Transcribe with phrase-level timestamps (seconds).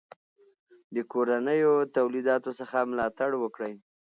[0.95, 3.73] د کورنیو تولیداتو څخه ملاتړ وکړئ.